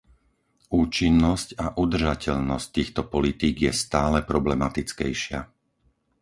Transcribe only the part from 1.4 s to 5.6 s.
a udržateľnosť týchto politík je stále problematickejšia.